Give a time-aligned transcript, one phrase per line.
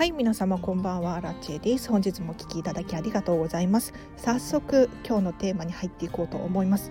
[0.00, 1.20] はい皆様こんばんは。
[1.20, 1.90] ラチェです。
[1.90, 3.92] 本日もお聞きいただきありがとうございます。
[4.16, 6.90] 早速今日のテーマに入っていこうと思います。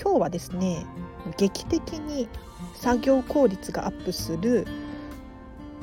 [0.00, 0.86] 今日はですね
[1.36, 2.30] 劇的に
[2.72, 4.66] 作業効率がアップする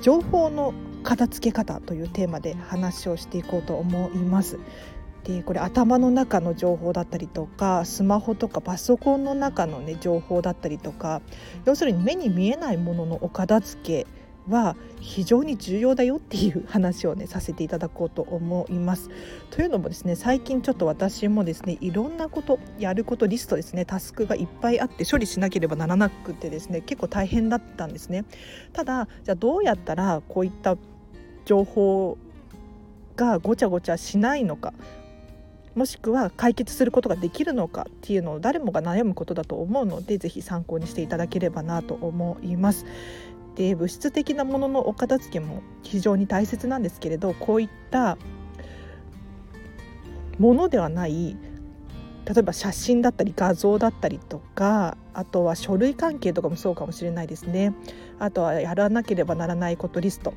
[0.01, 0.73] 情報の
[1.03, 4.57] 片付け方というテーマで話をしていこうと思います。
[5.25, 11.21] でこれ頭の中の情報だったりとかスマホとかパソコンの中のね情報だったりとか
[11.65, 14.07] 要するに目に見えないもののお片付け
[14.47, 19.09] は非常に重要だよっていう話をねさせていただこうと思います。
[19.51, 28.25] というのもですね最近ちょっと私もですねいろんなことやることリストですねタスクがいっぱいあって処理しなければならなくてですね結構大変だったんですね。
[28.73, 30.77] ただじゃあどうやったらこういった
[31.45, 32.17] 情報
[33.15, 34.73] がごちゃごちゃしないのか
[35.75, 42.85] もしくは解決することができるのかっていうのを誰もが悩むことだと思うのでぜひ参考にしていただければなと思います。
[43.55, 48.17] で物質的なもののお片付けも非常に大切なんですけれどこういった
[50.39, 51.37] ものではない
[52.25, 57.73] 例えば写真だったり画像だったりとかあとは書類関係とかもそうかもしれないですね。
[58.17, 60.33] あとはやらなければならないことリスト。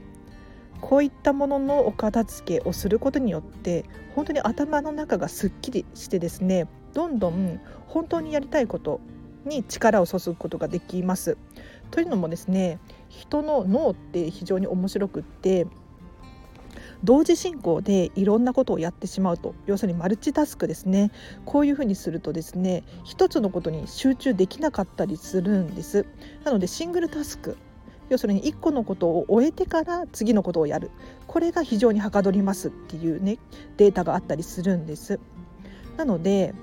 [0.81, 9.01] こういったもののお片付けをすることによって本当に頭の中がすっきりしてですねどんどん本当にやりたいこと
[9.47, 11.37] に力を注ぐことができます。
[11.91, 15.67] というのもですね人の脳って非常に面白くって
[17.05, 21.11] 同時進行でいろんなことをやってしまうと要するにマルチタスクですね。
[21.45, 26.07] こういうふうにするとですね一つのことに集中できなかったりするんです。
[26.45, 27.57] なのでシングルタスク
[28.09, 30.91] 要するに1個のことを終えてから次のことをやる。
[31.27, 33.39] これが非常にはかどりますっていうね
[33.77, 35.21] データがあったりするんです。
[35.97, 36.55] なので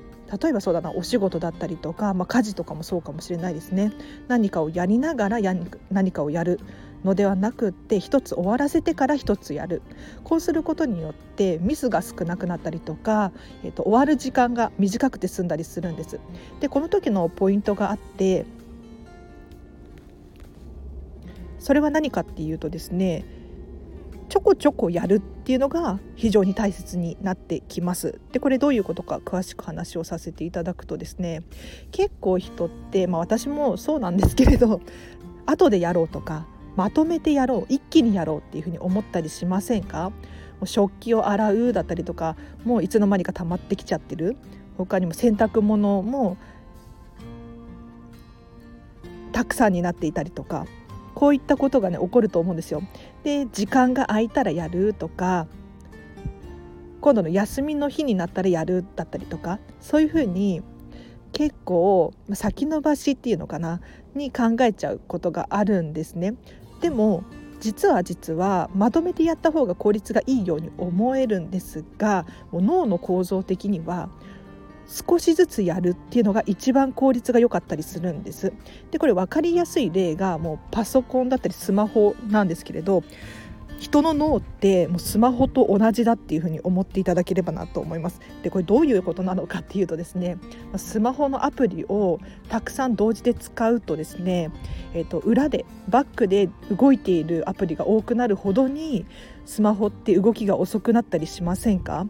[0.42, 3.92] 例えばそうだなお仕事だったりとか、まあ、家事とかもそうかもしれないですね
[4.28, 5.56] 何かをやりながらや
[5.92, 6.59] 何かをやる
[7.03, 9.81] のではなくって一つ終わらせてから一つやる
[10.23, 13.32] こうすることによってミスが少なくなったりとか、
[13.64, 16.20] えーと、終わる時間が短くて済んだりするんです。
[16.61, 18.45] でこの時のポイントがあって
[21.60, 23.26] それは何かっていうとですね
[24.30, 28.20] ちょこちょこやるっていうのが非常に大切になってきます。
[28.32, 31.44] でこれどういうことか詳しく話をさせていただくとですね
[31.92, 34.82] 結構人って、まあ、私もそうなんですけれど
[35.45, 40.12] 後でやろうとかまとめてやろう一気にやろうっていうふうに思ったりしませんか？
[40.66, 44.38] 食器を洗うだったりとかもういつの間にか溜まってきちゃってる
[44.78, 46.38] 他にも洗濯物も
[49.33, 50.66] たくさんになっていたりとか
[51.23, 52.84] こういったことがね起こると思うんですよ。
[53.23, 55.48] で時間が空いたらやるとか
[57.00, 60.62] 今度の休みの日になったらやるだったりとかそういうふうに
[61.32, 63.80] 結構先延ばしっていうのかな
[64.16, 66.36] に考えちゃうことがあるんですね。
[66.82, 67.23] でも
[67.62, 74.10] 実は実はまとめてやった方が効率がいいように思えるんですがもう脳の構造的には
[74.88, 78.54] 少しずつやるっていうのが一番効率が良かったりするんです。
[78.92, 83.04] でこれ分かりやすい例がもうパソコンだったりスマホなんですけれど
[83.80, 88.21] 人の脳ってもうスマホと同じだっていうふうに思っていただければなと思います。
[88.42, 90.38] でこれどういうことなのかっていうとですね
[90.77, 94.52] スマホのアプリをたくさん同時で使うとですね、
[94.94, 99.05] えーと裏でバックで動いているアプリが多くなるほどに
[99.45, 102.05] スマホって動きが遅くなったりしませんか？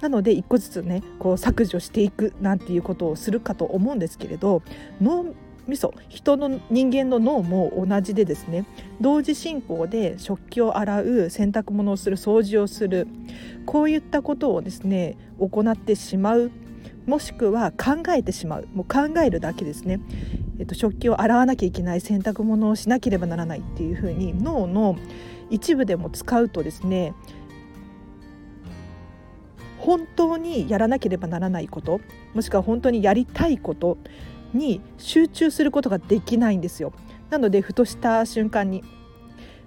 [0.00, 4.62] なので一個ずつねこう削除していくなんていうことをするかと思うんですけれど
[5.00, 5.34] 脳
[5.66, 8.64] みそ人の人間の脳も同じでですね
[9.00, 13.06] 同時進行で食器を洗う洗濯物をする掃除をする
[13.66, 16.50] こういったことをですね行ってしまう
[17.06, 20.00] もしくは考えてしまうもう考えるだけですね、
[20.58, 24.96] えっと、食器を洗わなきゃいけない洗濯物をしなければならないっていうふうに脳の
[25.50, 27.14] 一部でも使うとですね
[29.88, 32.02] 本当にやらなければならないこと
[32.34, 33.96] もしくは本当にやりたいこと
[34.52, 36.92] に集中することができないんですよ。
[37.30, 38.84] なのでふとした瞬間に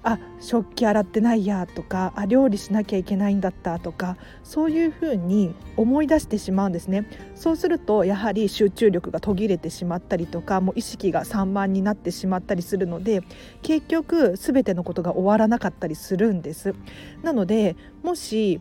[0.03, 13.21] あ食器洗ってないやとかあ料理しなきゃいけないんだったとかそういうふうに思い出してしまうんですねそうするとやはり集中力が途切れてしまったりとかもう意識が散漫になってしまったりするので
[13.61, 16.73] 結局全てのことが終わらなかったりするんです
[17.21, 18.59] なのでもし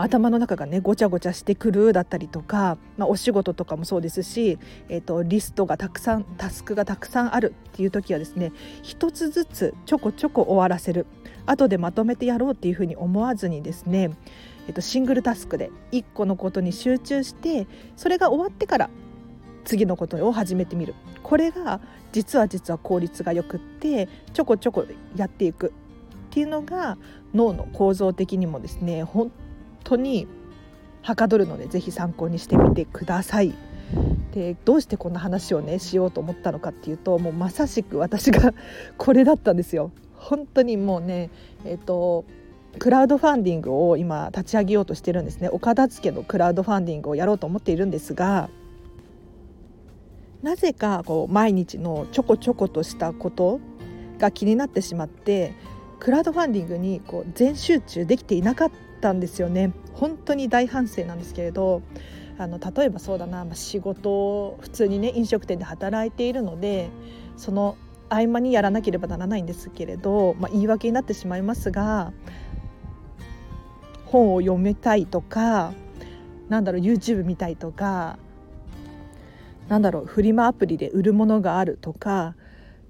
[0.00, 4.58] まあ、頭の中がねごちゃごちゃしてくるだったりとか、まあ、お仕事とかもそうですし、
[4.88, 8.52] えーと、リストがたくさんタスクがたくさんあるっていう時はですね
[8.82, 11.06] 一つずつちょこちょこ終わらせる。
[11.44, 14.10] 後でまとめてやろうっていうふうに思わずにですね、
[14.68, 17.66] えーと、シングルタスクで1個のことに集中して
[17.96, 18.90] それが終わってから
[19.64, 20.94] 次のことを始めてみる。
[21.22, 21.80] これが
[22.12, 25.74] 実は実は効率がよくってちょこちょこやっていく
[26.30, 26.96] っていうのが
[27.34, 29.30] 脳の構造的にもですね本
[29.84, 30.26] 当に
[31.02, 33.54] はかどるのでぜひ参考にしてみてください。
[34.32, 38.54] でどうしてこんな話をねしようと思ったのかっていうともうまさしく私が
[38.96, 39.90] これだったんですよ。
[40.14, 41.30] 本当にもうね
[41.64, 42.24] えっ、ー、と
[42.78, 48.48] クラウドファンディングを今立ち上げようとしてるんですねお片付けのクラウドファンディングをやろうと思っているんですが
[50.42, 53.58] なぜかこう毎日のちょこちょことしたこと
[54.18, 55.52] が気になってしまって
[55.98, 59.72] クラウドファンディングにこう全集中できていなかったんですよね。
[59.94, 61.82] 本当に大反省なんですけれど
[62.38, 66.88] あの例えばそうだな、まあ、仕事普通にね飲食店で働いているので
[67.36, 67.76] その
[68.08, 72.12] 合間にやらなければならないんですけれど、まあ、言い訳になってしまいますが
[74.06, 75.74] 本を読みたいとか
[76.48, 78.18] なんだろう YouTube 見たいとか
[79.68, 82.34] なんだろうフリマアプリで売るものがあるとか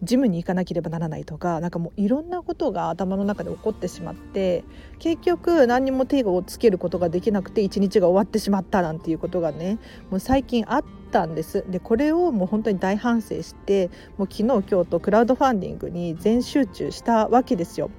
[0.03, 4.65] ジムに行かなければならないとかなんかもういろんなことが頭の中で起こってしまって
[4.99, 9.79] 結局何にも手をつけることができなくて一日が終わってしまったなんていうことがね
[10.11, 17.91] もう最近あったんですでこれをもう本当に大反省してもう昨日今日とクラウドファンディングに全集中したわけですよ。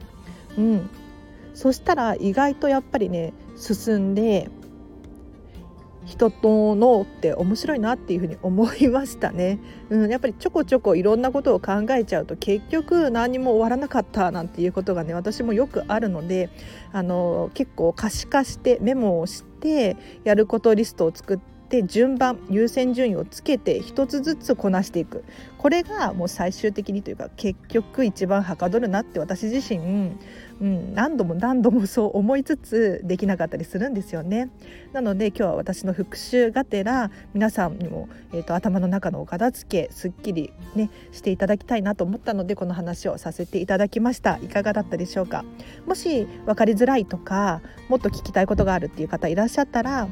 [0.58, 0.90] うん、
[1.54, 4.50] そしたら意外とやっぱりね進んで
[6.12, 9.60] 人と脳って面白いなっていうふに思いましたね、
[9.90, 16.50] うん、やっぱりちょこちょこいろんなことを考えちゃうと結局何も終わらなかったなんていうことがね私もよくあるので
[16.92, 25.24] あの結構可視化してメモをしてやることリストを作ってって順番優先順位をつけて一つずつこなしていく。
[25.58, 30.18] これがもう最終的にというか結局一番はかどるなって私自身、
[30.60, 34.50] うん、何度も何度も そう思いつつできなかったりするんですよね。
[34.92, 44.40] なので今日は私の復習がてら皆さんにも、えーと、頭の中のお片付けすっきりねしていただきたいなと思ったのでこの話をさせていただきました。
[44.44, 45.46] いかがだったでしょうか？
[45.86, 50.10] もし分かりづらいとかもっと聞きたいことがあるっていう方いらっしゃったら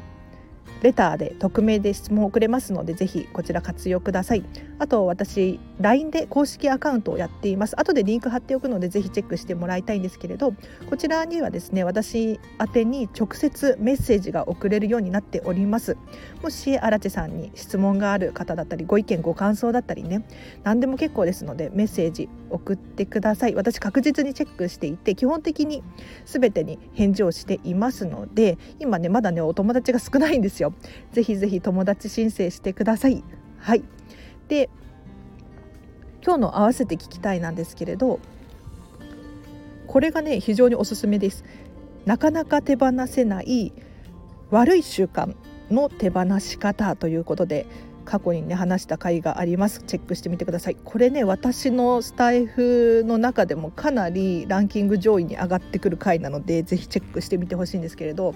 [0.82, 4.44] レターで匿名で質問を送れますのでぜひこちら活用ください。
[4.78, 7.78] あと私 LINE で公式アカウントをやっています。
[7.78, 10.54] 後でリンク貼っておくのでぜひチェックしてもらいたいんですけれど
[10.88, 12.40] こちらにはですね私
[12.74, 15.98] 宛に直接メッセージが送れるようになっております。
[16.42, 20.24] もし荒地さんに質問がある方だったりご意見ご感想だったりね
[20.64, 23.54] 何でも結構ですのでメッセージ送ってください。
[23.54, 25.82] 私確実にチェックしていて基本的に
[26.24, 30.74] 全てに返事をしていますので今ねまだねお友達が少ないんですですよ。
[31.12, 33.24] ぜひぜひ友達申請してください。
[33.58, 33.84] はい。
[34.48, 34.68] で
[36.22, 38.20] 今日の合わせて聞きたいなんですけれど
[39.86, 41.44] これがね非常におすすめです。
[42.04, 43.72] なかなか手放せない
[44.50, 45.34] 悪い習慣
[45.70, 47.66] の手放し方ということで
[48.04, 49.82] 過去にね話した回があります。
[49.86, 50.76] チェックしてみてください。
[50.84, 58.34] これね私のスタイフの中でもかなりランキング上位に上がってくる回なのでぜひチェックしてみてほしいんですけれど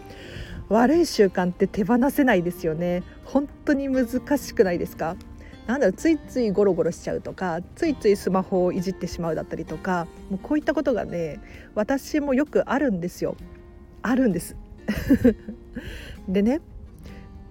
[0.68, 3.02] 悪い習慣って手放せないですよね。
[3.24, 4.08] 本当に難
[4.38, 5.16] しくないですか？
[5.66, 11.40] なんだろうついついゴロゴロしちゃうとかついついスマホをいじってしまうだったりとかもうこういったことがね
[11.74, 13.36] 私もよくあるんですよ。
[14.02, 14.56] あるんです。
[16.28, 16.60] でね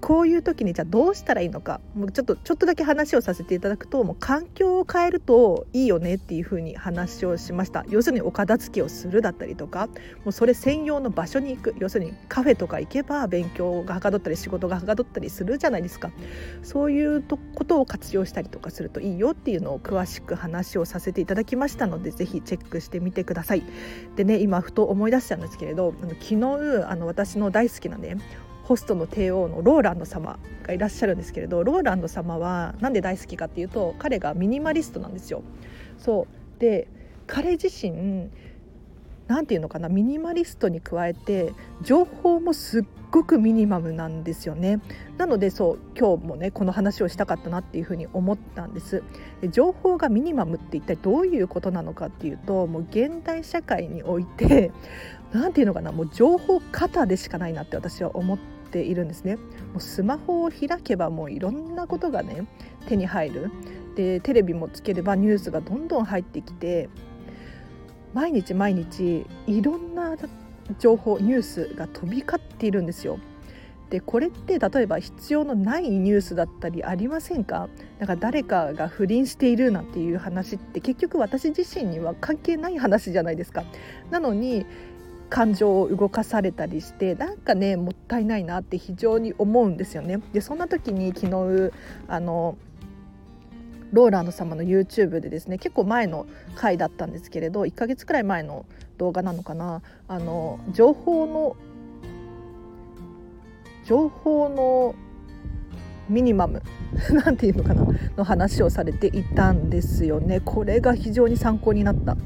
[0.04, 7.86] こういう時にじゃあどうしたらいいのかもうちょっとちょっとだけ話をさせていただくともう環境を変えるといいよねっていうふうに話をしました。
[7.88, 11.74] 要するにお片付けをするだったりとかもうそれ専用の場所に行く。
[11.80, 16.12] 要するにカフェとか行けば勉強がはかどったり仕事がはかどったりするじゃないですか。
[16.64, 17.24] そういう
[17.56, 23.64] ことを活用したりとかするといいよっていうのを詳しく話をさせていただきましたのでぜひチェックしてみてください。
[24.18, 28.18] でね今ふと思い出したんですけれど昨日あの私の大好きなね
[28.64, 35.44] ホストの帝王のローランド様がいらっしゃるんですけれどローランド様は何で大好きかっていうと彼がミニマリストなんですよ。
[35.98, 36.28] そ
[36.58, 36.60] う。
[36.60, 36.88] で
[37.28, 38.30] 彼自身
[39.28, 44.80] 何て言うのかなミニマリストに加えて情報もすっごくミニマムなんですよね。
[45.18, 49.04] なのでそう今日もねこの話をしたかったなっていうふうに思ったんです。
[49.52, 54.72] 情報がミニマムって一体どういうことなのかっていうともう現代社会において
[55.32, 59.44] 何て言うのかなもう情報型でしかないなって私は思ってているんですねも
[59.78, 62.48] うスマホを開けばもういろんなことがね
[62.88, 63.52] 手に入る
[63.96, 66.90] でテレビもつければニュースがどんどん入ってきて
[68.14, 70.16] 毎日毎日いろんな
[70.80, 73.20] 情報ニュースが飛び交っているんですよ。
[73.90, 77.70] でこれって例えば必要のないニュースだったりありませんか？
[78.00, 83.66] なんか誰かが不倫しているなんていう話って結局私自身には関係ない話じゃないですか。
[84.10, 84.66] なのに
[85.34, 90.22] 感情を動かされたりしてなんかねもったいないなって非常に思うんですよね。
[90.32, 91.72] でそんな時に昨日
[92.08, 92.56] あの
[93.94, 98.68] ローランド様の YouTube でですね結構前の回だったんですけれど1ヶ月くらい前の
[99.00, 101.56] 動画なのかなあの情報の
[103.86, 104.94] 情報の
[106.10, 106.62] ミニマム。
[107.26, 107.86] なんていうのかな
[108.18, 110.42] の話をされていたんですよね。
[110.44, 112.18] これが非常に参考になった。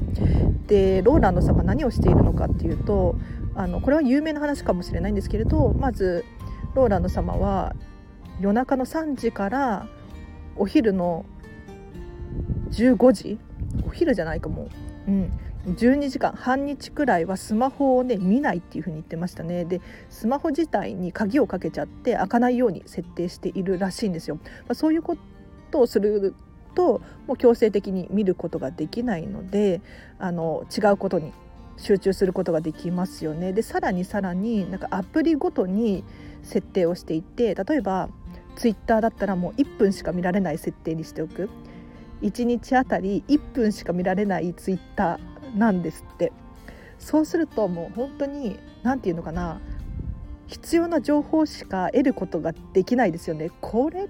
[0.66, 3.16] でローランド様何をしているのかっていうと
[3.54, 6.24] あのこれは有名な話かもしれないんですけれどまず
[6.74, 7.74] ローランド様は
[8.38, 9.86] 夜中の3時から
[10.56, 11.24] お昼の
[12.70, 13.38] 15時？
[13.86, 14.68] お昼じゃないかも。
[15.06, 15.32] う、うん、
[15.66, 19.64] 12時間半日くらいはスマホをね見ないっていう風に言ってましたね。
[19.64, 25.16] でスマホ自体に鍵をかけちゃって開かないように設定しているらしいんですよ、まあ、そういうこ
[25.70, 26.34] とをする
[26.74, 29.80] ともう強制的に見ることができないので
[30.18, 31.32] あの違うことに
[31.76, 33.52] 集中することができますよね。
[33.52, 36.04] でさらにさらになんかアプリごとに
[36.42, 38.08] 設定をしていて例えば
[38.56, 41.48] ツイッターだったらもう1分しか見られない設定にしておく。
[42.22, 45.18] 1日あたり1分しか見られないツイッター
[45.54, 46.32] なんですって。
[46.98, 49.60] そうするともう本当に何て言うのかな。
[50.46, 53.50] 必要な情報しか得ることができないですよね。
[53.60, 54.08] これっ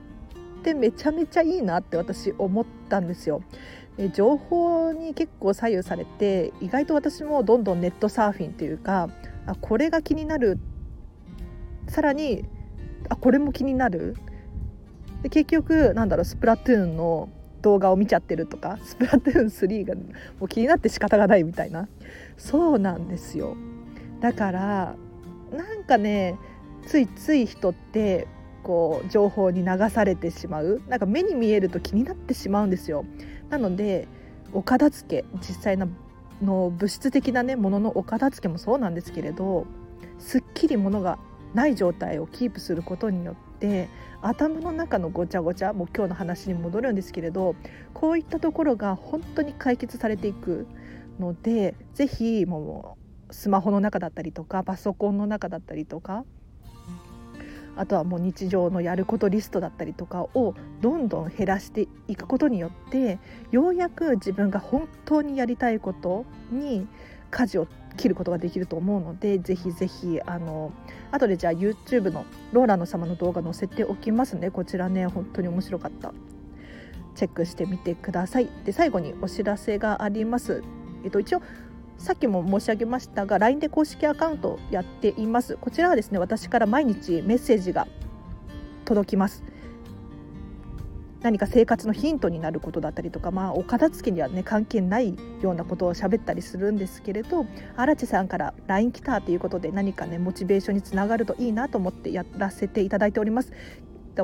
[0.62, 3.42] てめちゃめちゃいいなって私思ったんですよ。
[4.12, 9.10] 情報に結構左右されて意外と私もどんどんネットサーフィンというか
[9.44, 10.58] あこれが気になる。
[11.88, 12.44] さらに
[13.08, 14.14] あこれも気になる。
[15.22, 17.28] で結局なんだろうスプラトゥーンの
[17.62, 20.02] 動画を見ちゃってるとかスプラトゥーン3がも
[20.42, 21.88] う気になって仕方がないみたいな。
[22.36, 23.56] そうなんですよ。
[24.20, 24.96] だから
[25.52, 26.36] なんかね
[26.86, 28.26] ついつい人って
[28.62, 30.80] こう情報に流されてしまう。
[30.88, 33.04] なんか目に見えると気になってしまうんですよ。
[33.50, 34.08] なので
[34.52, 35.88] お片付け実際の
[36.42, 39.66] の物質的なねもののお片付けもそうなんですけれど
[40.18, 41.18] すっきりものが
[41.54, 43.88] ない状態をキープすることによって
[44.22, 47.54] 頭の中のごちゃごちゃもう今日の話に戻るんですけれど
[47.94, 50.66] こういったところが本当に解決されていく
[51.20, 52.96] ので是非も
[53.30, 56.24] うスマホの中だったりとかパソコンの中だったりとか
[57.76, 63.20] あとはもう日常のやることリストだったりとかをどんどん減らしていくことによって
[63.52, 66.88] ようやく自分が本当にやりたいことに
[67.30, 70.72] 舵を切ることができると思うのでぜひぜひあの
[71.10, 76.12] 後でじゃあ YouTube のローランド様の動画載せておきますねこちらね本当に面白かった。
[77.14, 78.48] チェックしてみてください。
[78.64, 80.62] で最後にお知らせがあります。
[81.02, 81.42] えっと一応
[81.96, 85.56] さっきも申し上げましたが LINE で公式アカウントやっています。
[85.60, 87.88] こちらはですね私から毎日メッセージが
[88.84, 89.42] 届きます
[91.22, 97.46] 何か生活のヒントになることだったりとか、まあ、お片付けにはね関係ないようなことを喋ったりするんですけれど
[97.76, 103.52] 荒地さんから LINE 来たということで何かねモチベーションにつながるといいなと思ってやらせていただいております。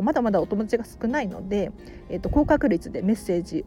[0.03, 1.71] まだまだお友達が少ないので、
[2.09, 3.65] えー、と高確率でメッセージ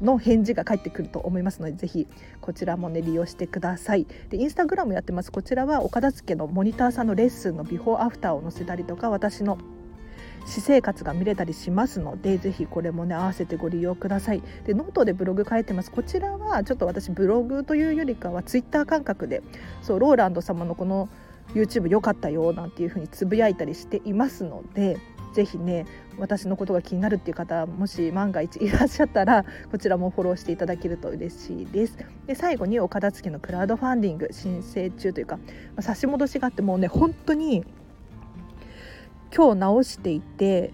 [0.00, 2.06] の返事が返ってくると思いますのでぜひ
[2.40, 9.58] こちらもね利用してくださいでインスタグラムやってますこちらはお片付けのモニターさんのレッスンのビフォーアフターを載せたりとか私の
[10.46, 14.42] 私生活が見れたりしますのでぜひこれもね合わせてご利用ください。
[14.64, 15.90] でノートでブログ書いてます。
[15.90, 19.42] こちらはちょっと私ブログというよりかはツイッター感覚で
[19.82, 21.08] そうローランド様のこの
[21.54, 24.98] YouTube 良かったよなんていう風につぶやいたりしていますので
[25.34, 25.86] ぜひね
[26.18, 31.96] 私のことが気になるっていう方もし万が一いらっしゃったらこちらもフォローしていただけると嬉しいです。
[32.26, 35.42] で最後にお片付けのクラウドファンディング申請中というか、ま
[35.76, 37.64] あ、差し戻しがあってもうね本当に
[39.34, 40.72] 今日直していて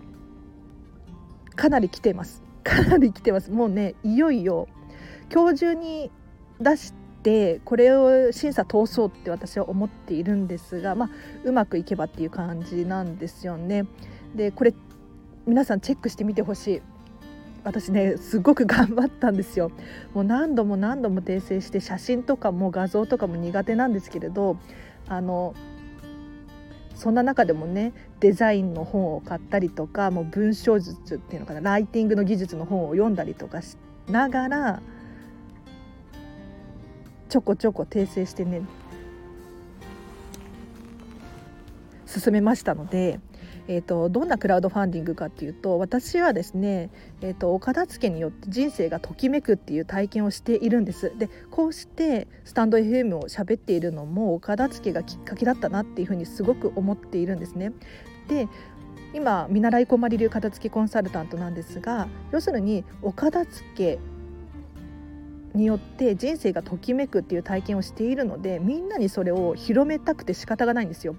[1.54, 2.42] かなり来てます。
[2.64, 3.50] かなり来てます。
[3.50, 4.68] もうねいよいよ
[5.32, 6.10] 今日中に
[6.60, 11.10] 出してこれを審査通そうって私は思っているんですが、まあ、
[11.44, 13.86] うまくいけばっていう感じなんですよね。
[14.34, 14.75] でこれ
[15.46, 16.82] 皆さんチェックしてみてほしい。
[17.64, 19.72] 私ねすごく頑張ったんですよ。
[20.14, 24.56] もう何度も何度も訂正して写真とかも画像とかも苦手なんですけれど
[25.08, 25.54] あの
[26.96, 33.76] そんな中でもねデザインの本を買ったりとかもう文章術っていうのかなライティングの技術の本を読んだりとかし
[34.08, 34.82] ながら
[37.28, 38.62] ちょこちょこ訂正してね
[42.06, 43.20] 進めましたので
[43.68, 57.73] えーと、どんなクラウドファンディングかっていうと私はですね、えーと、お片付けによって人生がときめくっていう体験をしているんですでこうしてスタンド FM を喋っているのもお片付けがきっかけだったなっていうふうにすごく思っているんですね。
[58.28, 58.49] で
[59.14, 63.99] 今見習いこまり流片付けコンサルタントなんですが要するにお片付け
[65.54, 71.16] によって人生がときめくっていう体験をしているのでみんなにそれを広めたくて仕方がないんですよ。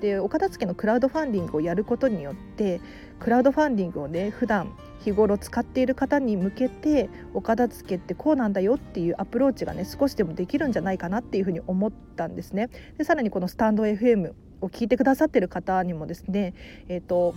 [0.00, 2.80] でお片付けのクラウドファンディングをやることによって
[3.18, 12.68] クラウドファンディングをね普段日頃使っている方に向けてお片付けってこうなんだよっていうアプローチがね少しでもできるんじゃないかなっていうふうに思ったんですね。
[12.96, 16.54] でさらにこのスタンド FM を聞いてくださってる方にもですね、
[16.88, 17.34] えーと、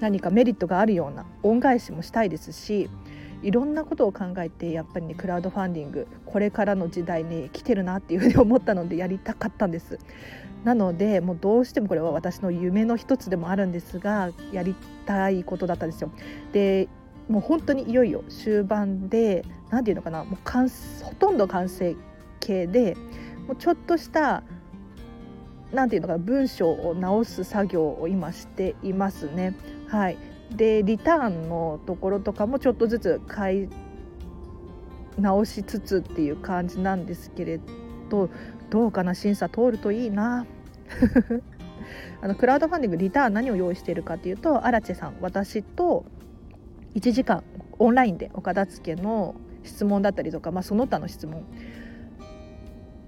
[0.00, 2.88] 何かメリットがあるような恩返しもしたいですし
[3.42, 9.98] いろんなことを考えてやっぱりねクラウドファンディングこれからの時代に来てるなっていうふうに思ったので やりたかったんです。
[10.64, 16.10] なのでもうどうしてもこれは私の夢の一つでもあるんですがやりたいことだったんですよ。
[16.52, 16.88] で
[17.28, 20.68] もう本当にいよいよ終盤で何て言うのかなもう完
[21.02, 21.96] ほとんど完成
[22.38, 22.96] 形で
[23.48, 24.44] もうちょっとした
[25.72, 29.56] 何て言うのかな文章を直す作業を今していますね。
[29.88, 30.18] はい、
[30.56, 33.68] でリターンのところとかもちょっとずつ買い
[35.18, 37.60] 直しつつっていう感じなんですけれ
[38.08, 38.30] ど
[38.70, 40.46] どうかな審査通るといいな。
[42.22, 46.04] あのクラウドファンディングリターン何を用意しているかというとアラチェさん私と
[46.94, 47.42] 1時間
[47.78, 51.44] オンラインでお片付けの質問だったりとか、まあ、その他の質問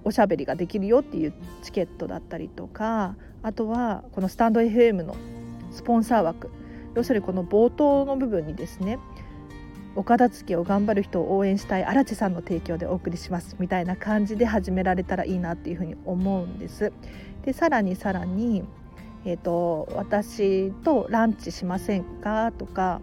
[0.03, 1.33] おしゃべりができるよっていう
[1.63, 5.15] チケットだったりとかあとはこのスタンド FM の
[5.71, 6.51] スポンサー枠
[6.95, 8.99] 要するにこの冒頭の部分にですね
[9.95, 16.91] お片付けを頑張る人を応援したい荒地さんの提供でお送りしますみたいな感じで始められたらいいなっていうふうに思うんです。
[17.43, 18.63] でさらにさらに、
[19.23, 23.01] えーと私とランチしませんかとか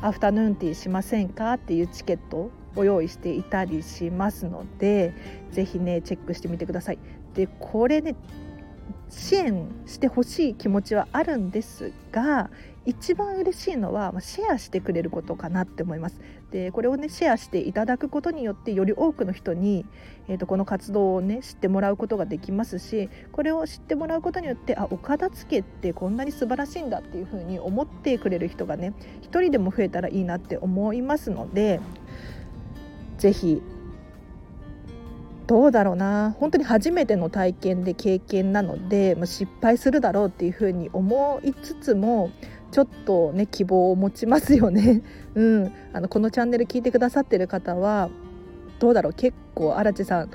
[0.00, 5.14] アフタヌーンティーしませんかっていうチケットを用意していたりしますので
[5.52, 6.98] ぜひねチェックしてみてください。
[7.34, 8.16] でこれね
[9.08, 12.50] 支援してほしい気持ちはあるんですが
[12.86, 16.20] 一番嬉しいのはシェアしてくれることかなって思います。
[16.50, 19.84] でこれをねシェアしていただくことによってより多くの人に、
[20.28, 31.80] えーと、この活動をね知ってもらうことができますしこれを知ってもらうことによってあお片付けってこんなに素晴らしいんだっていうふうに思ってくれる人がね一人でも増えたらいいなって思いますので
[33.18, 33.62] 是非
[35.46, 42.30] どうだろうな本当に初めての体験で経験なので、まあ、失敗するだろうっていうふうに思いつつも
[42.74, 45.02] ちょっとね希望を持ちますよね。
[45.36, 48.10] うん、あのこのチャンネル聞いてくださってる方は
[48.80, 49.12] どうだろう？
[49.12, 50.30] 結構荒地さん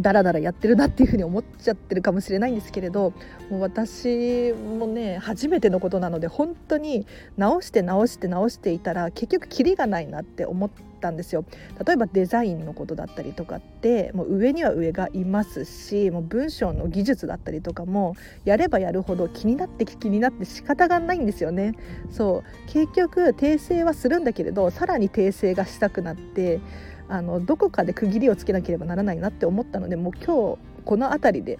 [0.00, 3.12] ダラダラやってるなっていうふうに思っちゃってるかもしれないんですけれど
[3.50, 11.44] もう私もね初めてのことなので本当に直して直して直していたら結局キリがないなって思ったんですよ。
[11.84, 21.74] 例えばデザインのことだったりとかってもう上には上がいますしもう文章の技術だったりとかもやればやるほど気になって気になって仕方がないんですよね。
[22.10, 26.60] そう結局訂正はするんだけれどさらに訂正がしたくなって
[27.08, 31.58] あのどこかで区切りをつけなければならないなって思ったのでもう今日この辺りで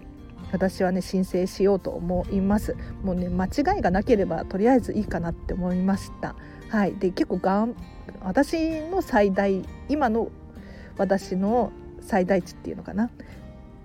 [0.53, 6.35] 私はね申請しようと思いますもうね間違いがなければとりあえずいいかなって思いました
[6.69, 7.39] はいで結構
[8.23, 10.31] 私の最大今の
[10.97, 13.11] 私の最大値っていうのかな。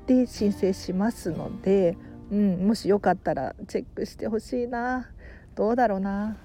[0.08, 1.98] で申請しますので、
[2.32, 5.10] うん、もしよかったらチェックしてほしいな。
[5.56, 6.38] どうだろうな。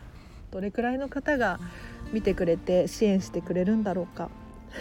[0.51, 1.59] どれくらいの方が
[2.13, 4.31] 見てくれて支援してくれるんだろうか。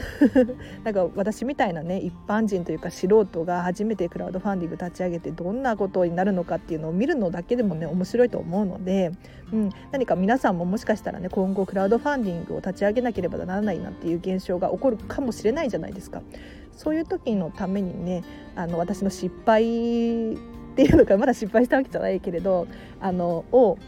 [0.83, 9.11] なんか私みたいなね一般人というか素人が初めてクラウドファンディング立ち上げてどんなことになるのかっていうのを見るのだけでもね面白いと思うので、
[9.51, 16.21] うん、何か皆さんももしかしたらね今後クラウドファンディングを立ち上げなければならないなっていう現象が起こるかもしれないじゃないですか。
[16.71, 18.23] そういう時のためにね
[18.55, 20.37] あの私の失敗っ
[20.75, 22.67] ていうのかまだ失敗したわけじゃないけれど
[22.99, 23.79] あのを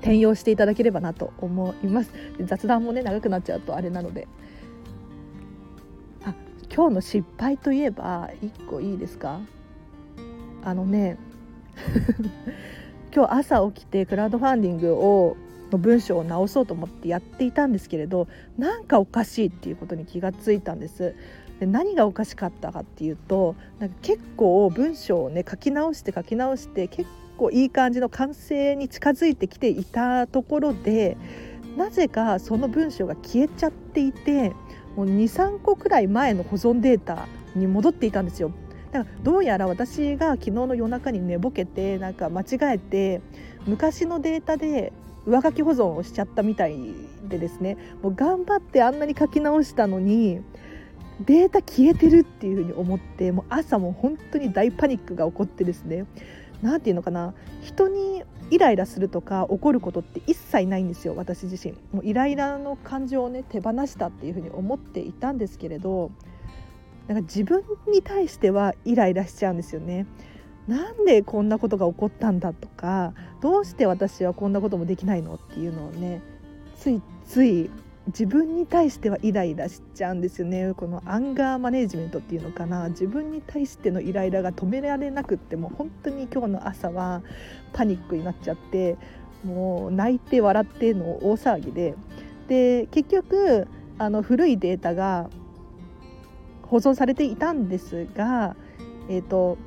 [0.00, 4.28] 転用していただければなと思います雑談もね長くなっちゃうとあれなので
[6.76, 9.40] 今日の失敗といえば1個いいですか？
[10.62, 11.16] あのね
[13.14, 15.36] 今日朝起きてクラウドファンディングを
[15.70, 21.14] の文章を直そうと思ってやっていたんですけれどなんかおかしいっていうことに気がついたんです。
[21.60, 27.08] で何がおかしかったかっていうとなんか結構文章をね書き直して書き直して結
[27.38, 31.16] 構いい感じの完成に近づいてきていたところで
[31.78, 34.52] なぜかその文章が消えちゃっていて
[35.04, 38.52] 23個くらい前の保存データに戻っていたんですよ。
[38.92, 43.20] だからどうやら私が昨日の夜中に寝ぼけてなんか間違えて
[43.66, 44.92] 昔のデータで
[45.26, 46.78] 上書き保存をしちゃったみたい
[47.28, 47.76] でですね。
[48.02, 50.40] もう頑張ってあんなに書き直したのに
[51.24, 56.06] データ消えてるっていうふうに思ってもう朝も本当に大パニックが起こってですね。
[56.62, 57.34] 何て言うのかな。
[57.62, 61.74] 人にイライラするとか怒ることって一切ないんですよ私自身。
[61.92, 66.10] もうイライラの感情をね手放したっていうふうに思っていたんですけれど
[67.08, 70.06] なんか自分に対してはイライラしちゃうんですよね。
[70.68, 76.22] なんでこんなことが起こったんだとかどうして私はこんなこともできないのっていうのをね
[76.76, 77.70] ついつい
[78.08, 80.74] 自分に対してはイライラしちゃうんですよね。
[80.76, 82.88] このアンガーマネジメントっていうのかな。
[82.90, 87.22] 自分に対してのイライラが止められなくっても本当に今日の朝は
[87.72, 88.96] パニックになっちゃって
[89.44, 91.94] もう泣いて笑っての大騒ぎで。
[92.48, 93.66] で結局
[93.98, 95.28] あの古いデータが
[96.62, 98.54] 保存されていたんですが
[99.08, 99.58] えっ、ー、と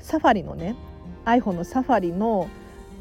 [0.00, 0.74] サファリのね
[1.24, 2.48] iPhone のサファリの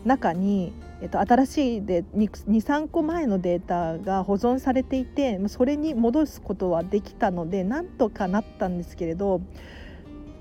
[0.06, 9.42] 中にえっと、新しいで23個前のデータが保存されていてそれに戻すことはできたのでなんとかなったんですけれど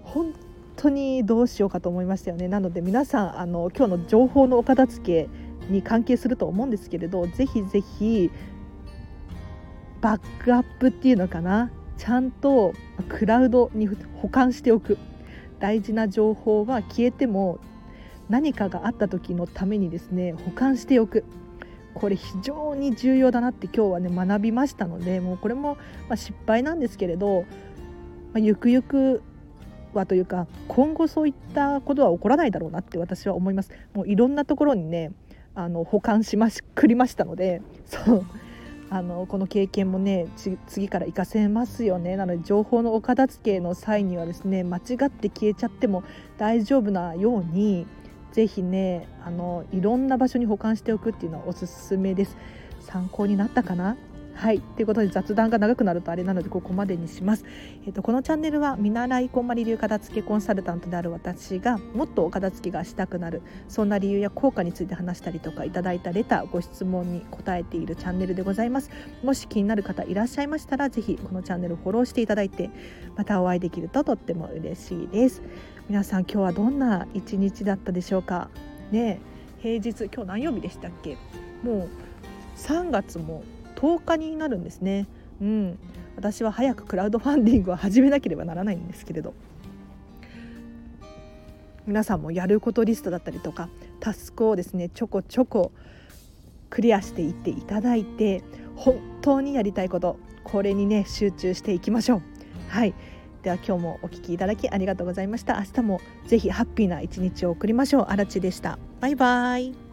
[0.05, 0.33] 本
[0.77, 2.47] 当にどうしようかと思いましたよね。
[2.47, 5.29] なので皆さんあの今日の情報のお片付け
[5.69, 8.31] に関係すると思うんですけれどぜひぜひ
[10.01, 11.73] バックアップっていうのかな？
[11.99, 12.73] ちゃんと
[13.09, 14.97] クラウドに保管しておく。
[15.59, 17.59] 大事な情報は消えても
[18.29, 21.25] 何かがあった時のためにですね保管しておく。
[21.95, 25.77] これ非常に重要だなって今日はね学びましたのでもうこれも、
[26.09, 27.47] ま失敗なんですけれど、ま
[28.37, 29.23] あ、ゆくゆく
[29.93, 33.71] はというか今後そういったことは起こらないだろうなって私は思います。
[33.93, 35.13] もういろんなところにね
[35.55, 38.25] あの保管しましくりましたのでそう。
[38.95, 40.27] あのこの経験もね
[40.67, 42.17] 次から活かせますよね。
[42.17, 46.05] なので情報のお片付けの際にはですね間違って消えちゃっても
[46.37, 47.87] 大丈夫なように
[48.33, 52.37] ぜひねあのいろんな場所に保管しておくっていうのはおすすめです。
[52.81, 53.97] 参考になったかな？
[54.35, 54.61] はい。
[54.61, 57.45] ということで雑談が長くなるとあれなのでここまでにします、
[57.87, 68.91] えーと、このチャンネルは見習いこんまり流片付けコンサルタントである私がもっとお片付けがしたくなるそんな理由や効果について話したりとかいただいたレターご質問に答えているチャンネルでございます。
[69.23, 72.71] もし気になる方いらっしゃいましたらぜひこのチャンネルフォローしていただいて
[73.17, 75.43] またお会いできるととっても嬉しいです。
[75.89, 78.49] 皆さん今日はどんな一日だったでしょうか？
[78.91, 79.21] ね
[79.59, 81.17] 平日今日何曜日でしたっけ？
[81.63, 81.89] もう
[82.57, 83.45] 3月も
[83.83, 85.09] 10日になるんですね。
[85.41, 85.79] うん。
[86.17, 89.35] 私は早くクラウドファンディングを始めなければならないんですけれど。
[91.85, 93.69] 皆さんもやることリストだったりとか
[93.99, 95.73] タスクをですねちょこちょこ
[96.71, 98.45] クリアしていっていただいて
[98.77, 102.23] 本当にやりたいことこれにね集中していきましょう。
[102.69, 102.95] はい。
[103.43, 105.59] では今日もお聴きいただきありがとうございました。
[105.59, 108.07] 明日もぜひハッピーな一日を送りましょう。
[108.09, 108.79] あらでした。
[109.01, 109.92] バイバイ。